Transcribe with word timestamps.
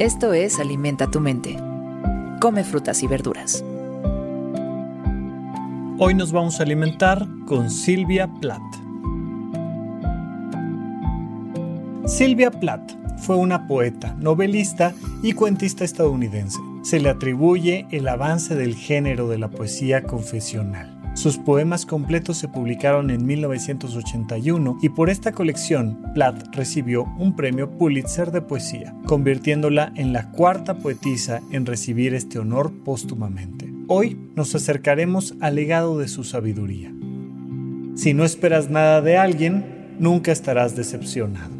Esto 0.00 0.32
es 0.32 0.58
Alimenta 0.58 1.08
tu 1.08 1.20
mente. 1.20 1.56
Come 2.40 2.64
frutas 2.64 3.04
y 3.04 3.06
verduras. 3.06 3.64
Hoy 6.00 6.14
nos 6.14 6.32
vamos 6.32 6.58
a 6.58 6.64
alimentar 6.64 7.28
con 7.46 7.70
Silvia 7.70 8.28
Plath. 8.40 8.60
Silvia 12.06 12.50
Plath 12.50 12.90
fue 13.18 13.36
una 13.36 13.68
poeta, 13.68 14.16
novelista 14.18 14.92
y 15.22 15.32
cuentista 15.32 15.84
estadounidense. 15.84 16.58
Se 16.82 16.98
le 16.98 17.10
atribuye 17.10 17.86
el 17.92 18.08
avance 18.08 18.56
del 18.56 18.74
género 18.74 19.28
de 19.28 19.38
la 19.38 19.48
poesía 19.48 20.02
confesional. 20.02 20.93
Sus 21.14 21.38
poemas 21.38 21.86
completos 21.86 22.38
se 22.38 22.48
publicaron 22.48 23.08
en 23.08 23.24
1981 23.24 24.78
y 24.82 24.88
por 24.88 25.10
esta 25.10 25.30
colección 25.30 26.12
Platt 26.12 26.52
recibió 26.56 27.04
un 27.18 27.36
premio 27.36 27.70
Pulitzer 27.78 28.32
de 28.32 28.42
poesía, 28.42 28.96
convirtiéndola 29.06 29.92
en 29.94 30.12
la 30.12 30.32
cuarta 30.32 30.74
poetisa 30.74 31.40
en 31.52 31.66
recibir 31.66 32.14
este 32.14 32.40
honor 32.40 32.72
póstumamente. 32.84 33.72
Hoy 33.86 34.18
nos 34.34 34.56
acercaremos 34.56 35.34
al 35.40 35.54
legado 35.54 35.98
de 35.98 36.08
su 36.08 36.24
sabiduría. 36.24 36.92
Si 37.94 38.12
no 38.12 38.24
esperas 38.24 38.68
nada 38.68 39.00
de 39.00 39.16
alguien, 39.16 39.94
nunca 40.00 40.32
estarás 40.32 40.74
decepcionado. 40.74 41.54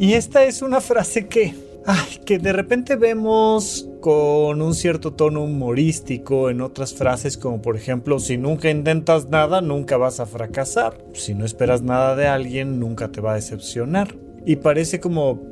Y 0.00 0.14
esta 0.14 0.44
es 0.44 0.62
una 0.62 0.80
frase 0.80 1.28
que 1.28 1.54
Ay, 1.86 2.20
que 2.24 2.38
de 2.40 2.52
repente 2.52 2.96
vemos 2.96 3.88
con 4.06 4.62
un 4.62 4.72
cierto 4.76 5.14
tono 5.14 5.42
humorístico 5.42 6.48
en 6.48 6.60
otras 6.60 6.94
frases 6.94 7.36
como 7.36 7.60
por 7.60 7.74
ejemplo 7.74 8.20
si 8.20 8.38
nunca 8.38 8.70
intentas 8.70 9.30
nada 9.30 9.60
nunca 9.60 9.96
vas 9.96 10.20
a 10.20 10.26
fracasar, 10.26 10.96
si 11.12 11.34
no 11.34 11.44
esperas 11.44 11.82
nada 11.82 12.14
de 12.14 12.28
alguien 12.28 12.78
nunca 12.78 13.10
te 13.10 13.20
va 13.20 13.32
a 13.32 13.34
decepcionar 13.34 14.14
y 14.44 14.54
parece 14.54 15.00
como 15.00 15.42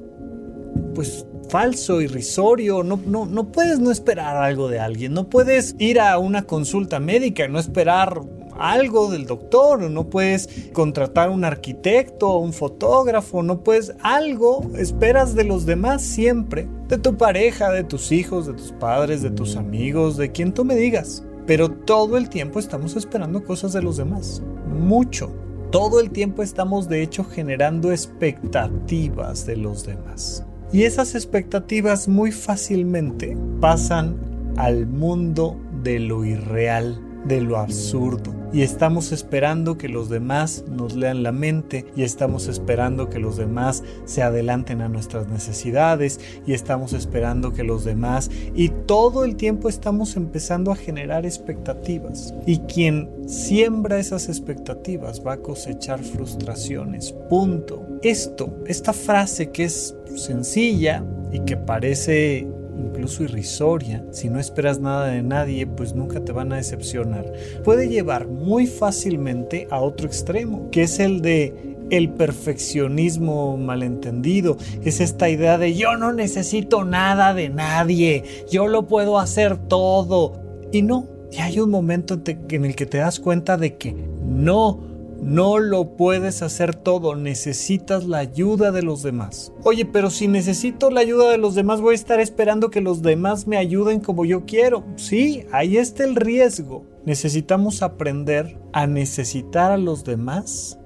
pues 0.94 1.26
falso, 1.48 2.00
irrisorio, 2.00 2.84
no, 2.84 3.00
no, 3.04 3.26
no 3.26 3.50
puedes 3.50 3.80
no 3.80 3.90
esperar 3.90 4.36
algo 4.36 4.68
de 4.68 4.78
alguien, 4.78 5.14
no 5.14 5.28
puedes 5.28 5.74
ir 5.80 5.98
a 5.98 6.16
una 6.18 6.42
consulta 6.42 7.00
médica, 7.00 7.48
no 7.48 7.58
esperar 7.58 8.20
algo 8.58 9.10
del 9.10 9.26
doctor, 9.26 9.90
no 9.90 10.08
puedes 10.08 10.48
contratar 10.72 11.30
un 11.30 11.44
arquitecto, 11.44 12.38
un 12.38 12.52
fotógrafo, 12.52 13.42
no 13.42 13.62
puedes 13.62 13.94
algo, 14.02 14.70
esperas 14.76 15.34
de 15.34 15.44
los 15.44 15.66
demás 15.66 16.02
siempre, 16.02 16.68
de 16.88 16.98
tu 16.98 17.16
pareja, 17.16 17.70
de 17.70 17.84
tus 17.84 18.12
hijos, 18.12 18.46
de 18.46 18.54
tus 18.54 18.72
padres, 18.72 19.22
de 19.22 19.30
tus 19.30 19.56
amigos, 19.56 20.16
de 20.16 20.32
quien 20.32 20.52
tú 20.52 20.64
me 20.64 20.76
digas. 20.76 21.24
Pero 21.46 21.70
todo 21.70 22.16
el 22.16 22.28
tiempo 22.28 22.58
estamos 22.58 22.96
esperando 22.96 23.44
cosas 23.44 23.72
de 23.72 23.82
los 23.82 23.96
demás, 23.96 24.42
mucho. 24.66 25.30
Todo 25.70 26.00
el 26.00 26.10
tiempo 26.10 26.42
estamos 26.42 26.88
de 26.88 27.02
hecho 27.02 27.24
generando 27.24 27.90
expectativas 27.90 29.44
de 29.44 29.56
los 29.56 29.84
demás. 29.84 30.44
Y 30.72 30.84
esas 30.84 31.14
expectativas 31.14 32.08
muy 32.08 32.32
fácilmente 32.32 33.36
pasan 33.60 34.16
al 34.56 34.86
mundo 34.86 35.56
de 35.82 35.98
lo 35.98 36.24
irreal, 36.24 37.00
de 37.26 37.40
lo 37.40 37.58
absurdo 37.58 38.43
y 38.54 38.62
estamos 38.62 39.10
esperando 39.10 39.76
que 39.76 39.88
los 39.88 40.08
demás 40.08 40.64
nos 40.70 40.94
lean 40.94 41.24
la 41.24 41.32
mente 41.32 41.86
y 41.96 42.04
estamos 42.04 42.46
esperando 42.46 43.10
que 43.10 43.18
los 43.18 43.36
demás 43.36 43.82
se 44.04 44.22
adelanten 44.22 44.80
a 44.80 44.88
nuestras 44.88 45.26
necesidades 45.26 46.20
y 46.46 46.52
estamos 46.52 46.92
esperando 46.92 47.52
que 47.52 47.64
los 47.64 47.84
demás 47.84 48.30
y 48.54 48.68
todo 48.68 49.24
el 49.24 49.34
tiempo 49.34 49.68
estamos 49.68 50.16
empezando 50.16 50.70
a 50.70 50.76
generar 50.76 51.26
expectativas 51.26 52.32
y 52.46 52.60
quien 52.60 53.10
siembra 53.26 53.98
esas 53.98 54.28
expectativas 54.28 55.20
va 55.26 55.32
a 55.32 55.38
cosechar 55.38 56.00
frustraciones. 56.04 57.12
Punto. 57.28 57.84
Esto, 58.02 58.56
esta 58.66 58.92
frase 58.92 59.50
que 59.50 59.64
es 59.64 59.96
sencilla 60.14 61.04
y 61.32 61.40
que 61.40 61.56
parece 61.56 62.46
incluso 62.78 63.22
irrisoria, 63.22 64.04
si 64.10 64.28
no 64.28 64.38
esperas 64.38 64.80
nada 64.80 65.06
de 65.06 65.22
nadie, 65.22 65.66
pues 65.66 65.94
nunca 65.94 66.20
te 66.20 66.32
van 66.32 66.52
a 66.52 66.56
decepcionar, 66.56 67.32
puede 67.62 67.88
llevar 67.88 68.26
muy 68.26 68.66
fácilmente 68.66 69.68
a 69.70 69.80
otro 69.80 70.06
extremo, 70.06 70.70
que 70.70 70.82
es 70.82 70.98
el 70.98 71.20
de 71.20 71.74
el 71.90 72.10
perfeccionismo 72.10 73.56
malentendido, 73.56 74.56
es 74.82 75.00
esta 75.00 75.28
idea 75.28 75.58
de 75.58 75.74
yo 75.74 75.96
no 75.96 76.12
necesito 76.12 76.84
nada 76.84 77.34
de 77.34 77.50
nadie, 77.50 78.24
yo 78.50 78.66
lo 78.68 78.86
puedo 78.86 79.18
hacer 79.18 79.56
todo. 79.56 80.40
Y 80.72 80.82
no, 80.82 81.06
y 81.30 81.38
hay 81.38 81.60
un 81.60 81.70
momento 81.70 82.20
en 82.26 82.64
el 82.64 82.74
que 82.74 82.86
te 82.86 82.98
das 82.98 83.20
cuenta 83.20 83.56
de 83.56 83.76
que 83.76 83.94
no, 84.24 84.93
no 85.24 85.58
lo 85.58 85.96
puedes 85.96 86.42
hacer 86.42 86.74
todo, 86.74 87.16
necesitas 87.16 88.04
la 88.04 88.18
ayuda 88.18 88.72
de 88.72 88.82
los 88.82 89.02
demás. 89.02 89.52
Oye, 89.64 89.86
pero 89.86 90.10
si 90.10 90.28
necesito 90.28 90.90
la 90.90 91.00
ayuda 91.00 91.30
de 91.30 91.38
los 91.38 91.54
demás, 91.54 91.80
voy 91.80 91.92
a 91.92 91.94
estar 91.94 92.20
esperando 92.20 92.70
que 92.70 92.82
los 92.82 93.00
demás 93.00 93.46
me 93.46 93.56
ayuden 93.56 94.00
como 94.00 94.26
yo 94.26 94.44
quiero. 94.44 94.84
Sí, 94.96 95.46
ahí 95.50 95.78
está 95.78 96.04
el 96.04 96.14
riesgo. 96.14 96.84
Necesitamos 97.06 97.82
aprender 97.82 98.58
a 98.72 98.86
necesitar 98.86 99.72
a 99.72 99.78
los 99.78 100.04
demás 100.04 100.78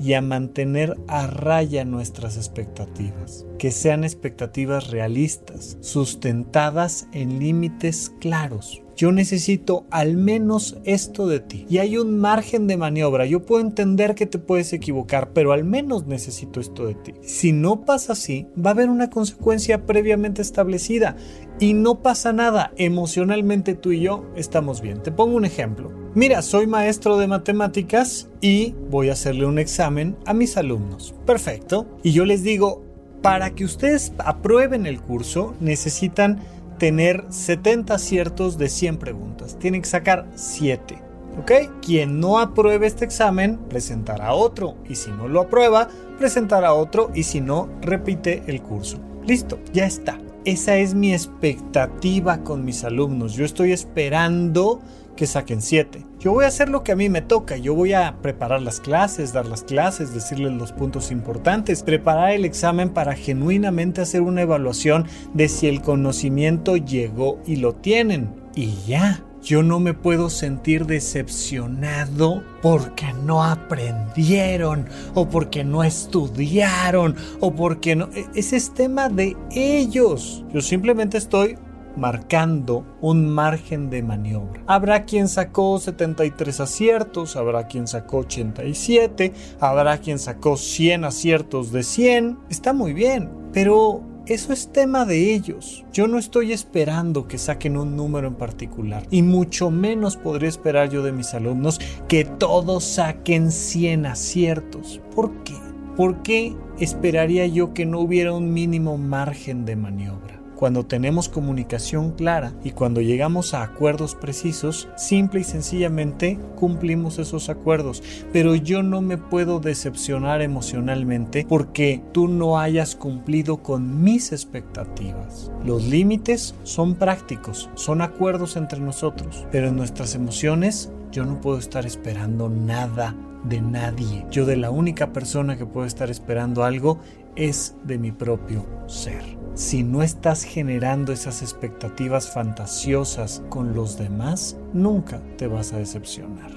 y 0.00 0.14
a 0.14 0.22
mantener 0.22 0.96
a 1.08 1.26
raya 1.26 1.84
nuestras 1.84 2.36
expectativas, 2.36 3.46
que 3.58 3.70
sean 3.70 4.04
expectativas 4.04 4.90
realistas, 4.90 5.76
sustentadas 5.80 7.08
en 7.12 7.38
límites 7.38 8.12
claros. 8.20 8.82
Yo 8.98 9.12
necesito 9.12 9.86
al 9.92 10.16
menos 10.16 10.76
esto 10.82 11.28
de 11.28 11.38
ti. 11.38 11.66
Y 11.70 11.78
hay 11.78 11.98
un 11.98 12.18
margen 12.18 12.66
de 12.66 12.76
maniobra. 12.76 13.26
Yo 13.26 13.42
puedo 13.42 13.60
entender 13.60 14.16
que 14.16 14.26
te 14.26 14.40
puedes 14.40 14.72
equivocar, 14.72 15.32
pero 15.32 15.52
al 15.52 15.62
menos 15.62 16.08
necesito 16.08 16.58
esto 16.58 16.84
de 16.84 16.96
ti. 16.96 17.14
Si 17.22 17.52
no 17.52 17.84
pasa 17.84 18.14
así, 18.14 18.48
va 18.58 18.70
a 18.70 18.72
haber 18.72 18.90
una 18.90 19.08
consecuencia 19.08 19.86
previamente 19.86 20.42
establecida. 20.42 21.14
Y 21.60 21.74
no 21.74 22.02
pasa 22.02 22.32
nada. 22.32 22.72
Emocionalmente 22.76 23.76
tú 23.76 23.92
y 23.92 24.00
yo 24.00 24.24
estamos 24.34 24.80
bien. 24.80 25.00
Te 25.00 25.12
pongo 25.12 25.36
un 25.36 25.44
ejemplo. 25.44 25.92
Mira, 26.18 26.42
soy 26.42 26.66
maestro 26.66 27.16
de 27.16 27.28
matemáticas 27.28 28.28
y 28.40 28.74
voy 28.90 29.08
a 29.08 29.12
hacerle 29.12 29.46
un 29.46 29.60
examen 29.60 30.16
a 30.26 30.34
mis 30.34 30.56
alumnos. 30.56 31.14
Perfecto. 31.24 31.86
Y 32.02 32.10
yo 32.10 32.24
les 32.24 32.42
digo, 32.42 32.82
para 33.22 33.54
que 33.54 33.64
ustedes 33.64 34.12
aprueben 34.18 34.86
el 34.86 35.00
curso 35.00 35.54
necesitan 35.60 36.40
tener 36.76 37.24
70 37.28 37.94
aciertos 37.94 38.58
de 38.58 38.68
100 38.68 38.96
preguntas. 38.96 39.60
Tienen 39.60 39.82
que 39.82 39.88
sacar 39.88 40.26
7. 40.34 40.98
¿Ok? 41.40 41.52
Quien 41.86 42.18
no 42.18 42.40
apruebe 42.40 42.88
este 42.88 43.04
examen 43.04 43.56
presentará 43.56 44.34
otro 44.34 44.74
y 44.88 44.96
si 44.96 45.12
no 45.12 45.28
lo 45.28 45.42
aprueba, 45.42 45.86
presentará 46.18 46.74
otro 46.74 47.12
y 47.14 47.22
si 47.22 47.40
no, 47.40 47.68
repite 47.80 48.42
el 48.48 48.60
curso. 48.60 48.98
Listo, 49.24 49.60
ya 49.72 49.86
está. 49.86 50.18
Esa 50.44 50.78
es 50.78 50.94
mi 50.94 51.12
expectativa 51.12 52.42
con 52.42 52.64
mis 52.64 52.82
alumnos. 52.82 53.34
Yo 53.34 53.44
estoy 53.44 53.70
esperando 53.70 54.80
que 55.18 55.26
saquen 55.26 55.60
7. 55.60 56.06
Yo 56.20 56.32
voy 56.32 56.44
a 56.44 56.48
hacer 56.48 56.68
lo 56.68 56.84
que 56.84 56.92
a 56.92 56.96
mí 56.96 57.08
me 57.08 57.22
toca. 57.22 57.56
Yo 57.56 57.74
voy 57.74 57.92
a 57.92 58.18
preparar 58.22 58.62
las 58.62 58.78
clases, 58.78 59.32
dar 59.32 59.46
las 59.46 59.64
clases, 59.64 60.14
decirles 60.14 60.52
los 60.52 60.70
puntos 60.70 61.10
importantes, 61.10 61.82
preparar 61.82 62.30
el 62.30 62.44
examen 62.44 62.90
para 62.90 63.16
genuinamente 63.16 64.00
hacer 64.00 64.22
una 64.22 64.42
evaluación 64.42 65.06
de 65.34 65.48
si 65.48 65.66
el 65.66 65.82
conocimiento 65.82 66.76
llegó 66.76 67.40
y 67.46 67.56
lo 67.56 67.74
tienen. 67.74 68.30
Y 68.54 68.76
ya. 68.86 69.24
Yo 69.42 69.62
no 69.62 69.80
me 69.80 69.94
puedo 69.94 70.30
sentir 70.30 70.86
decepcionado 70.86 72.42
porque 72.60 73.12
no 73.24 73.44
aprendieron 73.44 74.86
o 75.14 75.28
porque 75.28 75.64
no 75.64 75.84
estudiaron 75.84 77.16
o 77.40 77.54
porque 77.54 77.96
no... 77.96 78.08
E-, 78.14 78.26
ese 78.34 78.56
es 78.56 78.74
tema 78.74 79.08
de 79.08 79.36
ellos. 79.52 80.44
Yo 80.52 80.60
simplemente 80.60 81.18
estoy 81.18 81.56
marcando 81.98 82.86
un 83.00 83.28
margen 83.28 83.90
de 83.90 84.02
maniobra. 84.02 84.62
Habrá 84.66 85.04
quien 85.04 85.28
sacó 85.28 85.78
73 85.78 86.60
aciertos, 86.60 87.36
habrá 87.36 87.66
quien 87.66 87.86
sacó 87.86 88.18
87, 88.18 89.32
habrá 89.60 89.98
quien 89.98 90.18
sacó 90.18 90.56
100 90.56 91.04
aciertos 91.04 91.72
de 91.72 91.82
100. 91.82 92.38
Está 92.48 92.72
muy 92.72 92.92
bien, 92.94 93.30
pero 93.52 94.02
eso 94.28 94.52
es 94.52 94.70
tema 94.72 95.06
de 95.06 95.34
ellos. 95.34 95.86
Yo 95.90 96.06
no 96.06 96.18
estoy 96.18 96.52
esperando 96.52 97.26
que 97.26 97.38
saquen 97.38 97.78
un 97.78 97.96
número 97.96 98.28
en 98.28 98.34
particular 98.34 99.04
y 99.10 99.22
mucho 99.22 99.70
menos 99.70 100.16
podré 100.16 100.48
esperar 100.48 100.90
yo 100.90 101.02
de 101.02 101.12
mis 101.12 101.32
alumnos 101.32 101.80
que 102.08 102.26
todos 102.26 102.84
saquen 102.84 103.50
100 103.50 104.04
aciertos. 104.04 105.00
¿Por 105.14 105.42
qué? 105.44 105.54
¿Por 105.96 106.22
qué 106.22 106.54
esperaría 106.78 107.46
yo 107.46 107.72
que 107.72 107.86
no 107.86 108.00
hubiera 108.00 108.32
un 108.32 108.52
mínimo 108.52 108.98
margen 108.98 109.64
de 109.64 109.76
maniobra? 109.76 110.37
Cuando 110.58 110.84
tenemos 110.84 111.28
comunicación 111.28 112.10
clara 112.10 112.52
y 112.64 112.72
cuando 112.72 113.00
llegamos 113.00 113.54
a 113.54 113.62
acuerdos 113.62 114.16
precisos, 114.16 114.88
simple 114.96 115.38
y 115.38 115.44
sencillamente 115.44 116.36
cumplimos 116.56 117.20
esos 117.20 117.48
acuerdos. 117.48 118.02
Pero 118.32 118.56
yo 118.56 118.82
no 118.82 119.00
me 119.00 119.18
puedo 119.18 119.60
decepcionar 119.60 120.42
emocionalmente 120.42 121.46
porque 121.48 122.02
tú 122.10 122.26
no 122.26 122.58
hayas 122.58 122.96
cumplido 122.96 123.58
con 123.58 124.02
mis 124.02 124.32
expectativas. 124.32 125.52
Los 125.64 125.86
límites 125.86 126.56
son 126.64 126.96
prácticos, 126.96 127.70
son 127.74 128.02
acuerdos 128.02 128.56
entre 128.56 128.80
nosotros, 128.80 129.46
pero 129.52 129.68
en 129.68 129.76
nuestras 129.76 130.16
emociones 130.16 130.90
yo 131.12 131.24
no 131.24 131.40
puedo 131.40 131.58
estar 131.58 131.86
esperando 131.86 132.48
nada 132.48 133.14
de 133.44 133.60
nadie. 133.60 134.26
Yo 134.32 134.44
de 134.44 134.56
la 134.56 134.72
única 134.72 135.12
persona 135.12 135.56
que 135.56 135.66
puedo 135.66 135.86
estar 135.86 136.10
esperando 136.10 136.64
algo 136.64 136.98
es 137.36 137.76
de 137.84 137.96
mi 137.98 138.10
propio 138.10 138.66
ser. 138.88 139.37
Si 139.58 139.82
no 139.82 140.04
estás 140.04 140.44
generando 140.44 141.12
esas 141.12 141.42
expectativas 141.42 142.32
fantasiosas 142.32 143.42
con 143.48 143.74
los 143.74 143.98
demás, 143.98 144.56
nunca 144.72 145.20
te 145.36 145.48
vas 145.48 145.72
a 145.72 145.78
decepcionar. 145.78 146.52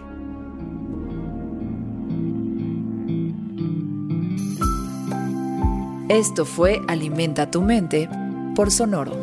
Esto 6.09 6.45
fue 6.45 6.80
Alimenta 6.88 7.50
tu 7.50 7.63
mente 7.63 8.07
por 8.56 8.69
Sonoro. 8.69 9.18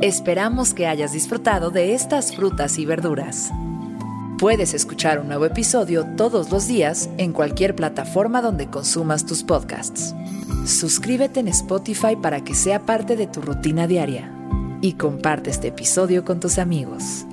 Esperamos 0.00 0.74
que 0.74 0.88
hayas 0.88 1.12
disfrutado 1.12 1.70
de 1.70 1.94
estas 1.94 2.34
frutas 2.34 2.76
y 2.80 2.86
verduras. 2.86 3.52
Puedes 4.40 4.72
escuchar 4.72 5.20
un 5.20 5.28
nuevo 5.28 5.44
episodio 5.44 6.06
todos 6.16 6.50
los 6.50 6.66
días 6.66 7.10
en 7.18 7.34
cualquier 7.34 7.76
plataforma 7.76 8.40
donde 8.40 8.68
consumas 8.68 9.26
tus 9.26 9.42
podcasts. 9.42 10.14
Suscríbete 10.64 11.40
en 11.40 11.48
Spotify 11.48 12.16
para 12.16 12.42
que 12.42 12.54
sea 12.54 12.86
parte 12.86 13.16
de 13.16 13.26
tu 13.26 13.42
rutina 13.42 13.86
diaria 13.86 14.32
y 14.80 14.94
comparte 14.94 15.50
este 15.50 15.68
episodio 15.68 16.24
con 16.24 16.40
tus 16.40 16.56
amigos. 16.58 17.26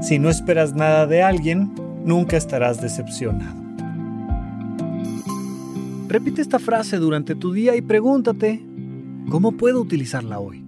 Si 0.00 0.20
no 0.20 0.30
esperas 0.30 0.74
nada 0.74 1.08
de 1.08 1.20
alguien, 1.24 1.72
nunca 2.04 2.36
estarás 2.36 2.80
decepcionado. 2.80 3.60
Repite 6.06 6.40
esta 6.40 6.60
frase 6.60 6.98
durante 6.98 7.34
tu 7.34 7.52
día 7.52 7.74
y 7.74 7.82
pregúntate, 7.82 8.62
¿cómo 9.28 9.50
puedo 9.50 9.80
utilizarla 9.80 10.38
hoy? 10.38 10.67